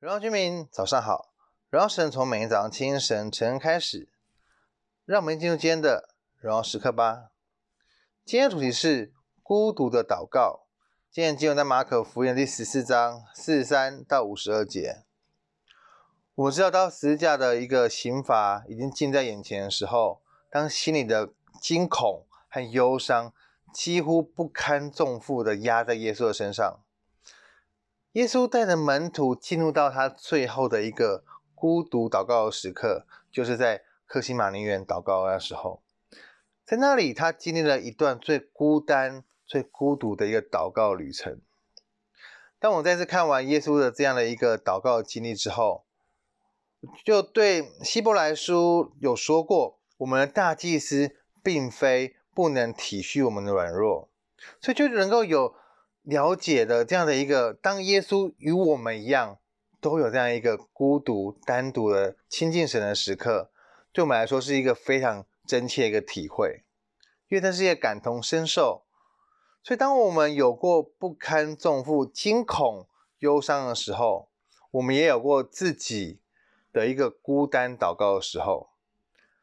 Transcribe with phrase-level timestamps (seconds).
[0.00, 1.32] 荣耀居民，早上好！
[1.70, 4.08] 荣耀神从每天早上清晨晨开始，
[5.04, 7.30] 让我们进入今天的荣耀时刻吧。
[8.24, 10.68] 今天的主题是孤独的祷告。
[11.10, 15.02] 今天经文在马可福音第十四章四十三到五十二节。
[16.36, 23.32] 我们知道，当十字架的一个刑罚已经近在眼前的时候，当心里的惊恐和忧伤
[23.74, 26.84] 几乎不堪重负的压在耶稣的身上。
[28.12, 31.22] 耶稣带着门徒进入到他最后的一个
[31.54, 35.82] 孤独祷告的时刻，就是在克西马尼园祷告的时候，
[36.64, 41.38] 在那里他经历了一段最孤单、最孤独的一个祷告旅程。
[42.58, 45.84] 当我再次看完耶稣的这样的一个祷告经历之后，
[47.04, 54.08] 就对希伯来书有说过，我们的大祭司并非不能体恤我们的软弱，
[54.62, 55.54] 所以就能够有。
[56.08, 59.38] 了解的这样的一个，当耶稣与我们一样，
[59.78, 63.50] 都有这样一个孤独、单独的亲近神的时刻，
[63.92, 66.64] 对我们来说是一个非常真切一个体会，
[67.28, 68.86] 因为它是一个感同身受。
[69.62, 74.30] 所以，当我们有过不堪重负、惊恐、忧伤的时候，
[74.70, 76.22] 我们也有过自己
[76.72, 78.70] 的一个孤单祷告的时候，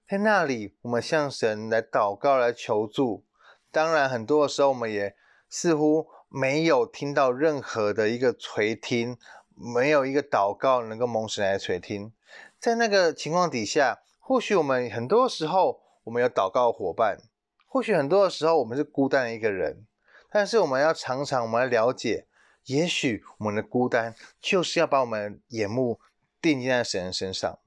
[0.09, 3.23] 在那里，我们向神来祷告、来求助。
[3.69, 5.15] 当然，很多的时候，我们也
[5.47, 6.07] 似乎。
[6.29, 9.17] 没有听到任何的一个垂听，
[9.53, 12.11] 没有一个祷告能够蒙神来垂听。
[12.59, 17.19] 在那个情况底下，或许我们很多时候我们有祷告伙伴，
[17.67, 19.85] 或许很多的时候我们是孤单的一个人。
[20.29, 22.27] 但是我们要常常我们要了解，
[22.65, 25.99] 也许我们的孤单就是要把我们眼目
[26.41, 27.59] 定睛在神的身上。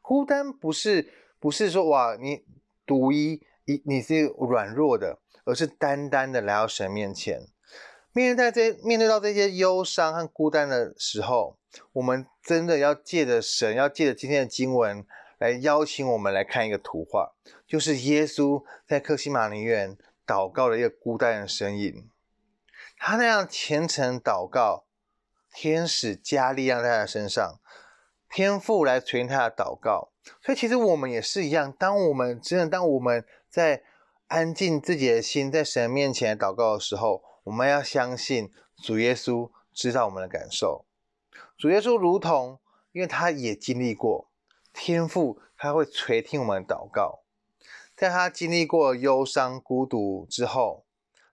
[0.00, 2.44] 孤单不是不是说哇你
[2.86, 7.48] 独一你你是软弱的，而是单单的来到神面前。
[8.16, 11.58] 面对在这面对到这些忧伤和孤单的时候，
[11.94, 15.04] 我们真的要借着神，要借着今天的经文
[15.38, 17.32] 来邀请我们来看一个图画，
[17.66, 22.08] 就是耶稣在克西马尼园祷告的一个孤单的身影。
[22.96, 24.84] 他那样虔诚祷告，
[25.52, 27.58] 天使加力量在他的身上，
[28.30, 30.12] 天父来垂听他的祷告。
[30.40, 33.82] 所以其实我们也是一样，当我们真的当我们在
[34.28, 37.20] 安静自己的心，在神面前祷告的时候。
[37.44, 40.86] 我们要相信主耶稣知道我们的感受，
[41.58, 42.58] 主耶稣如同，
[42.92, 44.30] 因为他也经历过
[44.72, 47.22] 天父，他会垂听我们的祷告，
[47.94, 50.86] 在他经历过忧伤、孤独之后，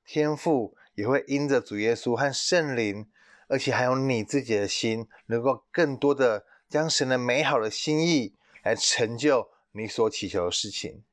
[0.06, 3.10] 天父也会因着主耶稣和圣灵，
[3.48, 11.04] 而且还有你自己的心，能够更多的将神的美好的心意来成就你所祈求的事情。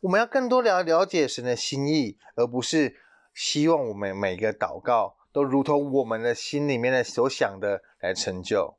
[0.00, 2.98] 我们要更多了了解神的心意，而不是。
[3.34, 8.76] 希望我们每个祷告都如同我们的心里面的所想的来成就。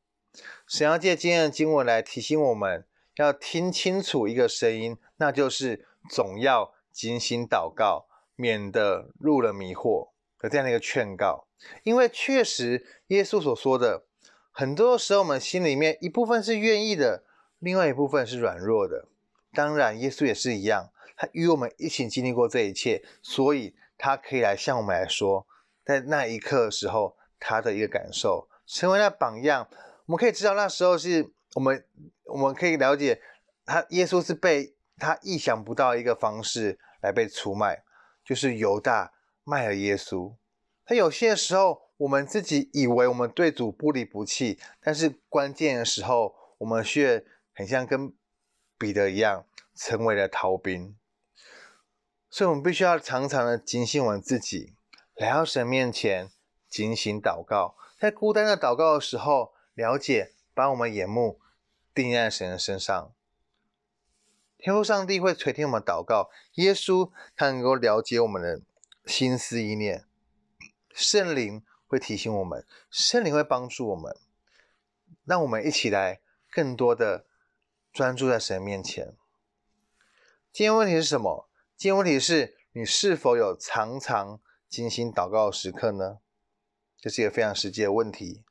[0.68, 2.86] 神要借今天的经文来提醒我们，
[3.18, 10.10] 要听清楚一个声音，那就是总要精心祷告，免得入了迷惑
[10.40, 11.48] 的这样的一个劝告。
[11.84, 14.06] 因为确实耶稣所说的，
[14.52, 17.24] 很多时候我们心里面一部分是愿意的，
[17.60, 19.08] 另外一部分是软弱的。
[19.54, 23.76] 当然，耶稣也是一样，他与我们一起经历过这一切，所以。
[23.98, 25.48] 他可以来向我们来说，
[25.86, 29.68] 在那一刻的时候，他的一个感受，成为那榜样。
[30.06, 31.86] 我们可以知道，那时候是我们，
[32.26, 33.22] 我们可以了解，
[33.66, 37.84] 他耶稣是被他意想不到一个方式来被出卖，
[38.26, 40.36] 就是犹大卖了耶稣。
[40.86, 48.14] 他有些时候，我们自己以为我们对主不离不弃，但是关键的时候，我们却很像跟
[48.78, 50.98] 彼得一样，成为了逃兵。
[52.36, 54.74] 所以，我们必须要常常的警醒我们自己，
[55.14, 56.32] 来到神面前
[56.68, 61.40] 警醒祷告，在孤单的祷告的时候，了解把我们眼目
[61.94, 63.14] 定在神的身上。
[64.58, 68.64] 天父上帝会垂听我们祷告，耶稣他能够了解我们的
[69.06, 70.08] 心思意念，
[70.92, 74.18] 圣灵会提醒我们，圣灵会帮助我们，
[75.24, 76.20] 让我们一起来
[76.50, 77.28] 更多的
[77.92, 79.16] 专注在神面前。
[80.52, 81.48] 今天问题是什么？
[81.84, 84.40] 今天问题是你是否有常常
[84.70, 86.20] 精心祷告的时刻呢？
[86.98, 88.42] 这是一个非常实际的问题。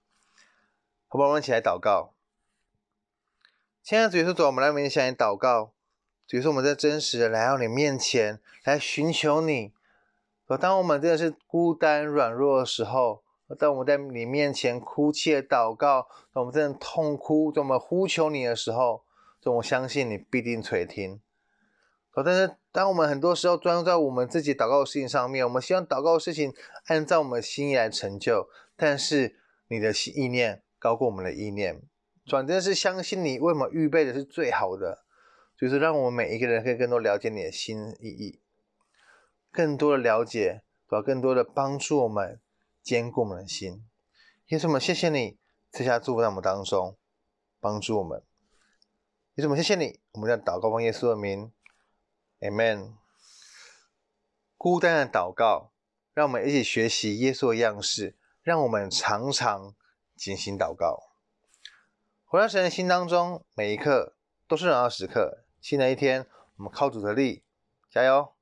[1.08, 2.12] 好吧，我们一起来祷告。
[3.82, 5.73] 亲爱的主耶稣，主，我们来面向你祷告。
[6.26, 9.73] 主耶稣，我们在真实的来到你面前来寻求你。
[10.61, 13.25] 当我们真的是孤单软弱的时候，
[13.58, 19.06] 当我们在你面前哭泣祷告，当我们真的痛哭，当我们呼求你的时候，
[19.43, 21.23] 我相信你必定垂听。
[22.14, 26.55] 但是，当我们很多时候专注在我们自己祷告的事情上面，我们希望祷告的事情
[26.87, 29.37] 按照我们的心意来成就，但是
[29.69, 31.83] 你的心意念高过我们的意念。
[32.25, 35.05] 转正是相信你为我们预备的是最好的，
[35.59, 38.41] 就是让我们每一个人可以更多了解你的心意义，
[39.51, 41.03] 更多的了解，对吧？
[41.03, 42.41] 更多的帮助我们
[42.83, 43.85] 坚固我们的心。
[44.47, 45.37] 耶稣，我们谢谢你
[45.71, 46.97] 赐下祝福在我们当中，
[47.61, 48.23] 帮助我们。
[49.35, 51.53] 耶稣，我们谢谢你，我们在祷告奉耶稣的名
[52.43, 52.94] ，Amen。
[54.59, 55.73] 孤单的祷告，
[56.12, 59.75] 让我们一起学习耶稣的样式，让我们常常
[60.15, 61.15] 进行祷告。
[62.25, 64.17] 回到神的心当中，每一刻
[64.47, 65.44] 都是荣耀时刻。
[65.61, 67.44] 新的一天，我们靠主的力，
[67.91, 68.35] 加油！